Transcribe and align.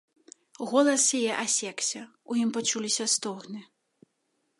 Голас 0.69 1.03
яе 1.19 1.33
асекся, 1.45 2.01
у 2.31 2.39
ім 2.45 2.49
пачуліся 2.57 3.05
стогны. 3.17 3.61